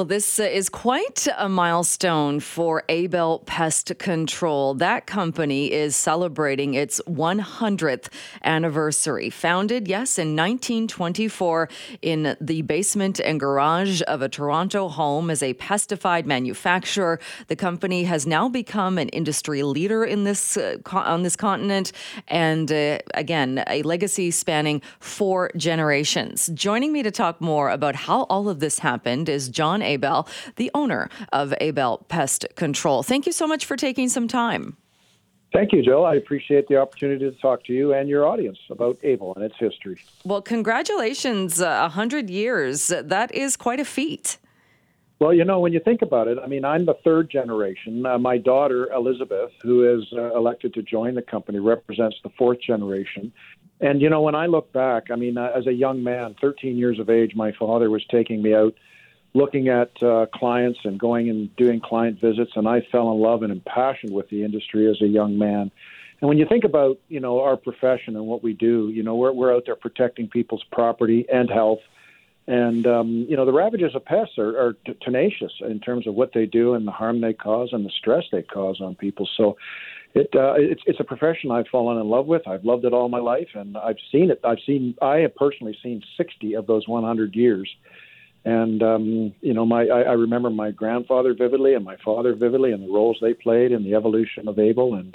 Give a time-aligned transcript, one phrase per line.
[0.00, 4.74] Well, this uh, is quite a milestone for Abell Pest Control.
[4.74, 8.06] That company is celebrating its 100th
[8.44, 9.28] anniversary.
[9.28, 11.68] Founded, yes, in 1924
[12.00, 17.18] in the basement and garage of a Toronto home as a pesticide manufacturer,
[17.48, 21.90] the company has now become an industry leader in this uh, on this continent,
[22.28, 26.50] and uh, again, a legacy spanning four generations.
[26.54, 29.87] Joining me to talk more about how all of this happened is John.
[29.88, 33.02] Abell, the owner of Abell Pest Control.
[33.02, 34.76] Thank you so much for taking some time.
[35.52, 36.04] Thank you, Joe.
[36.04, 39.56] I appreciate the opportunity to talk to you and your audience about Abell and its
[39.58, 39.98] history.
[40.24, 42.88] Well, congratulations, uh, 100 years.
[42.88, 44.36] That is quite a feat.
[45.20, 48.06] Well, you know, when you think about it, I mean, I'm the third generation.
[48.06, 52.60] Uh, my daughter, Elizabeth, who is uh, elected to join the company, represents the fourth
[52.60, 53.32] generation.
[53.80, 56.76] And, you know, when I look back, I mean, uh, as a young man, 13
[56.76, 58.74] years of age, my father was taking me out
[59.34, 63.42] looking at uh, clients and going and doing client visits, and I fell in love
[63.42, 65.70] and impassioned with the industry as a young man.
[66.20, 69.14] And when you think about you know our profession and what we do, you know
[69.14, 71.80] we're we're out there protecting people's property and health,
[72.46, 76.14] and um, you know the ravages of pests are, are t- tenacious in terms of
[76.14, 79.28] what they do and the harm they cause and the stress they cause on people.
[79.36, 79.56] So.
[80.14, 82.48] It, uh, it's it's a profession I've fallen in love with.
[82.48, 84.40] I've loved it all my life, and I've seen it.
[84.42, 87.70] I've seen I have personally seen 60 of those 100 years,
[88.48, 92.72] and um, you know, my I, I remember my grandfather vividly and my father vividly,
[92.72, 94.94] and the roles they played in the evolution of Abell.
[94.94, 95.14] And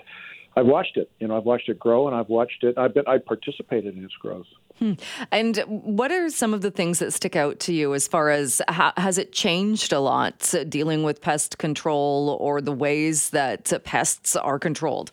[0.55, 1.09] I've watched it.
[1.19, 2.77] You know, I've watched it grow, and I've watched it.
[2.77, 4.45] I've been I participated in its growth.
[4.77, 4.93] Hmm.
[5.31, 8.61] And what are some of the things that stick out to you as far as
[8.67, 13.83] how, has it changed a lot uh, dealing with pest control or the ways that
[13.83, 15.11] pests are controlled?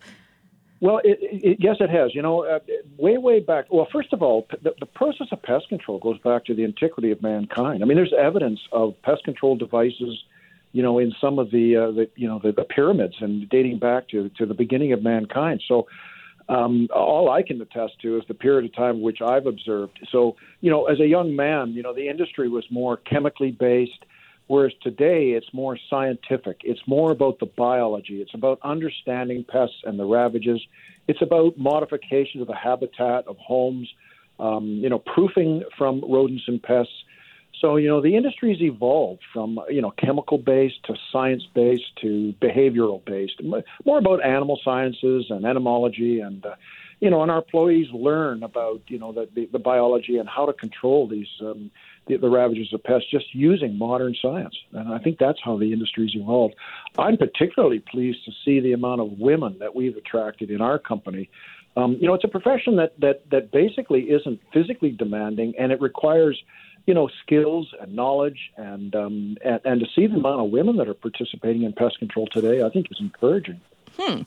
[0.81, 2.13] Well, it, it, yes, it has.
[2.15, 2.59] You know, uh,
[2.97, 3.65] way, way back.
[3.69, 7.11] Well, first of all, the, the process of pest control goes back to the antiquity
[7.11, 7.83] of mankind.
[7.83, 10.23] I mean, there's evidence of pest control devices,
[10.71, 13.77] you know, in some of the, uh, the you know, the, the pyramids and dating
[13.77, 15.61] back to to the beginning of mankind.
[15.67, 15.87] So,
[16.49, 19.99] um, all I can attest to is the period of time which I've observed.
[20.11, 24.03] So, you know, as a young man, you know, the industry was more chemically based
[24.51, 26.59] Whereas today it's more scientific.
[26.65, 28.21] It's more about the biology.
[28.21, 30.59] It's about understanding pests and the ravages.
[31.07, 33.87] It's about modification of the habitat of homes,
[34.41, 36.91] um, you know, proofing from rodents and pests.
[37.61, 42.35] So, you know, the industry's evolved from, you know, chemical based to science based to
[42.41, 43.41] behavioral based,
[43.85, 46.19] more about animal sciences and entomology.
[46.19, 46.55] And, uh,
[46.99, 50.51] you know, and our employees learn about, you know, the, the, biology and how to
[50.51, 51.71] control these um,
[52.07, 54.55] the, the ravages of pests just using modern science.
[54.73, 56.55] And I think that's how the industry's evolved.
[56.97, 61.29] I'm particularly pleased to see the amount of women that we've attracted in our company.
[61.77, 65.79] Um, you know, it's a profession that, that, that basically isn't physically demanding, and it
[65.79, 66.41] requires,
[66.85, 70.75] you know, skills and knowledge, and, um, and and to see the amount of women
[70.77, 73.61] that are participating in pest control today, I think is encouraging.
[73.99, 74.21] Hmm.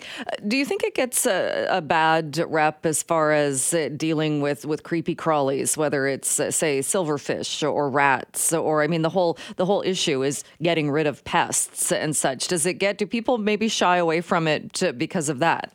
[0.46, 4.64] Do you think it gets a, a, bad rep as far as uh, dealing with,
[4.66, 9.38] with creepy crawlies, whether it's uh, say silverfish or rats, or I mean the whole
[9.56, 12.48] the whole issue is getting rid of pests and such.
[12.48, 12.98] Does it get?
[12.98, 15.72] Do people maybe shy away from it to, because of that?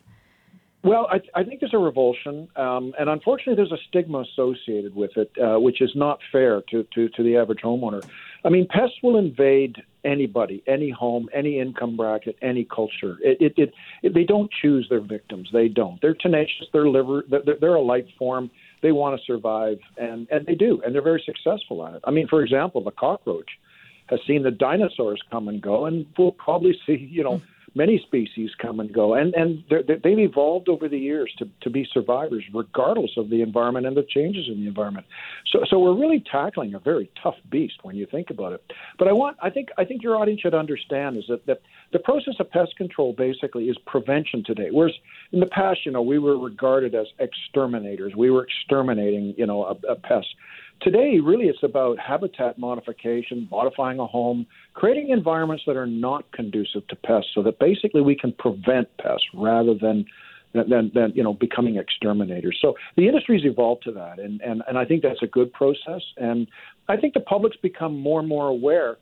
[0.81, 5.11] Well, I, I think there's a revulsion, um, and unfortunately, there's a stigma associated with
[5.17, 8.01] it, uh, which is not fair to, to, to the average homeowner.
[8.45, 13.17] I mean, pests will invade anybody, any home, any income bracket, any culture.
[13.21, 13.73] It, it, it,
[14.03, 15.49] it they don't choose their victims.
[15.51, 16.01] They don't.
[16.01, 16.67] They're tenacious.
[16.71, 17.23] They're liver.
[17.29, 18.49] They're, they're a life form.
[18.81, 22.01] They want to survive, and and they do, and they're very successful at it.
[22.05, 23.49] I mean, for example, the cockroach
[24.07, 27.37] has seen the dinosaurs come and go, and we'll probably see, you know.
[27.37, 27.45] Hmm.
[27.75, 31.87] Many species come and go, and and they've evolved over the years to to be
[31.93, 35.05] survivors, regardless of the environment and the changes in the environment.
[35.51, 38.63] So so we're really tackling a very tough beast when you think about it.
[38.97, 41.99] But I want I think I think your audience should understand is that that the
[41.99, 44.69] process of pest control basically is prevention today.
[44.71, 44.95] Whereas
[45.31, 48.15] in the past, you know, we were regarded as exterminators.
[48.15, 50.27] We were exterminating, you know, a, a pest.
[50.81, 56.87] Today, really, it's about habitat modification, modifying a home, creating environments that are not conducive
[56.87, 60.05] to pests, so that basically we can prevent pests rather than
[60.53, 62.57] than, than you know becoming exterminators.
[62.61, 66.01] So the industry's evolved to that, and, and and I think that's a good process.
[66.17, 66.47] And
[66.87, 68.97] I think the public's become more and more aware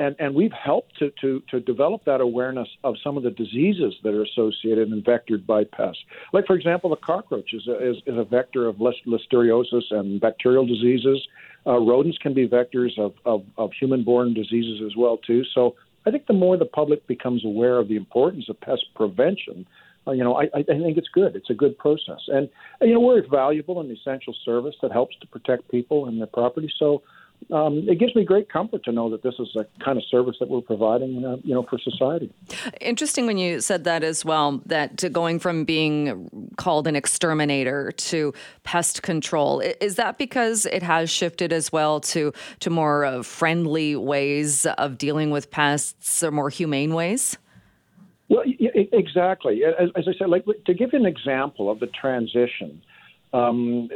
[0.00, 3.94] and, and we've helped to, to, to develop that awareness of some of the diseases
[4.02, 6.02] that are associated and vectored by pests.
[6.32, 10.66] Like, for example, the cockroach is a, is, is a vector of listeriosis and bacterial
[10.66, 11.18] diseases.
[11.66, 15.42] Uh, rodents can be vectors of, of, of human borne diseases as well, too.
[15.54, 15.76] So
[16.06, 19.66] I think the more the public becomes aware of the importance of pest prevention,
[20.06, 21.36] uh, you know, I, I think it's good.
[21.36, 22.22] It's a good process.
[22.28, 22.48] And,
[22.80, 26.26] you know, we're a valuable and essential service that helps to protect people and their
[26.26, 26.72] property.
[26.78, 27.02] So
[27.50, 30.36] um, it gives me great comfort to know that this is a kind of service
[30.40, 32.32] that we're providing, uh, you know, for society.
[32.80, 34.60] Interesting when you said that as well.
[34.66, 38.32] That going from being called an exterminator to
[38.62, 43.96] pest control is that because it has shifted as well to to more uh, friendly
[43.96, 47.36] ways of dealing with pests or more humane ways.
[48.28, 49.64] Well, exactly.
[49.64, 52.80] As, as I said, like to give you an example of the transition
[53.32, 53.88] um,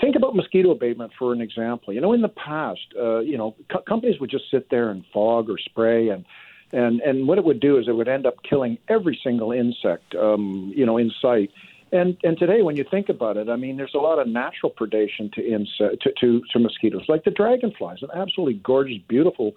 [0.00, 1.92] think about mosquito abatement for an example.
[1.92, 5.04] You know, in the past, uh, you know, co- companies would just sit there and
[5.12, 6.24] fog or spray, and
[6.72, 10.14] and and what it would do is it would end up killing every single insect,
[10.14, 11.50] um, you know, in sight.
[11.92, 14.72] And and today, when you think about it, I mean, there's a lot of natural
[14.72, 19.52] predation to insect to, to, to mosquitoes, like the dragonflies, an absolutely gorgeous, beautiful,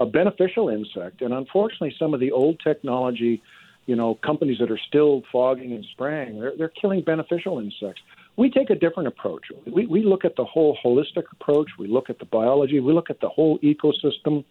[0.00, 1.22] a beneficial insect.
[1.22, 3.40] And unfortunately, some of the old technology,
[3.86, 8.02] you know, companies that are still fogging and spraying, they're they're killing beneficial insects
[8.36, 9.46] we take a different approach.
[9.66, 11.70] We, we look at the whole holistic approach.
[11.78, 12.80] We look at the biology.
[12.80, 14.44] We look at the whole ecosystem.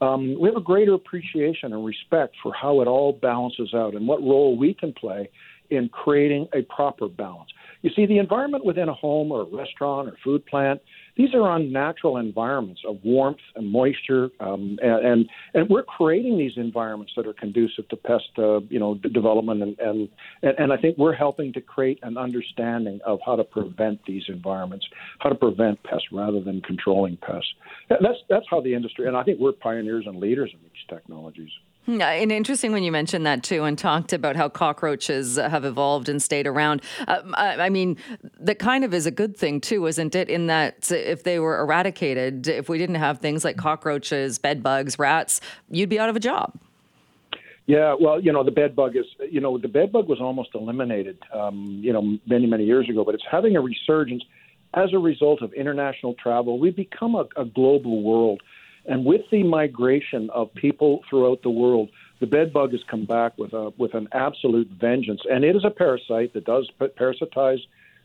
[0.00, 4.06] Um, we have a greater appreciation and respect for how it all balances out and
[4.06, 5.30] what role we can play
[5.70, 7.50] in creating a proper balance.
[7.82, 10.80] You see, the environment within a home or a restaurant or food plant,
[11.16, 16.52] these are unnatural environments of warmth and moisture, um, and, and, and we're creating these
[16.56, 20.08] environments that are conducive to pest, uh, you know, development, and, and
[20.42, 24.86] and I think we're helping to create an understanding of how to prevent these environments,
[25.18, 27.52] how to prevent pests rather than controlling pests.
[27.90, 31.50] That's that's how the industry, and I think we're pioneers and leaders in these technologies.
[31.86, 36.08] Hmm, and interesting when you mentioned that too, and talked about how cockroaches have evolved
[36.08, 36.80] and stayed around.
[37.08, 37.96] Uh, I mean,
[38.38, 40.28] that kind of is a good thing too, isn't it?
[40.28, 44.96] In that if they were eradicated, if we didn't have things like cockroaches, bed bugs,
[44.96, 45.40] rats,
[45.70, 46.54] you'd be out of a job.
[47.66, 50.50] Yeah, well, you know, the bed bug is, you know, the bed bug was almost
[50.54, 54.22] eliminated, um, you know, many, many years ago, but it's having a resurgence
[54.74, 56.58] as a result of international travel.
[56.58, 58.40] We've become a, a global world
[58.86, 61.90] and with the migration of people throughout the world,
[62.20, 65.64] the bed bug has come back with a with an absolute vengeance, and it is
[65.64, 67.60] a parasite that does parasitize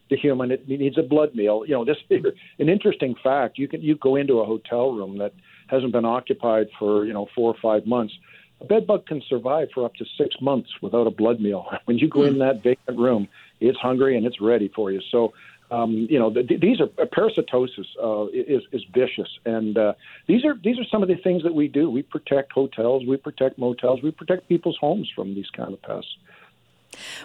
[0.09, 0.51] the human.
[0.51, 1.63] It needs a blood meal.
[1.65, 1.97] You know, this
[2.59, 3.57] an interesting fact.
[3.57, 5.33] You can you go into a hotel room that
[5.67, 8.13] hasn't been occupied for you know four or five months.
[8.59, 11.67] A bed bug can survive for up to six months without a blood meal.
[11.85, 12.39] When you go in hmm.
[12.39, 13.27] that vacant room,
[13.59, 15.01] it's hungry and it's ready for you.
[15.11, 15.33] So
[15.69, 19.93] um, you know, the, these are parasitosis uh, is is vicious, and uh,
[20.27, 21.89] these are these are some of the things that we do.
[21.89, 26.15] We protect hotels, we protect motels, we protect people's homes from these kind of pests.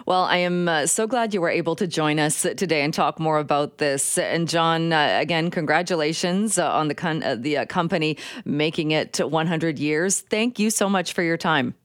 [0.05, 3.19] Well, I am uh, so glad you were able to join us today and talk
[3.19, 4.17] more about this.
[4.17, 9.19] And John, uh, again, congratulations uh, on the con- uh, the uh, company making it
[9.19, 10.21] 100 years.
[10.21, 11.75] Thank you so much for your time.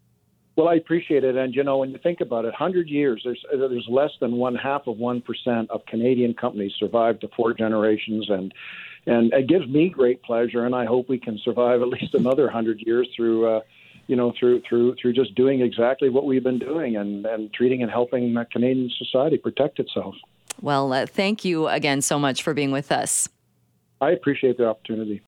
[0.58, 3.44] Well, I appreciate it, and you know, when you think about it, hundred years, there's
[3.52, 8.28] there's less than one half of one percent of Canadian companies survive to four generations,
[8.28, 8.52] and
[9.06, 12.50] and it gives me great pleasure, and I hope we can survive at least another
[12.50, 13.48] hundred years through.
[13.48, 13.60] Uh,
[14.08, 17.82] you know, through through through just doing exactly what we've been doing and, and treating
[17.82, 20.16] and helping Canadian society protect itself.
[20.62, 23.28] Well, uh, thank you again so much for being with us.
[24.00, 25.20] I appreciate the opportunity.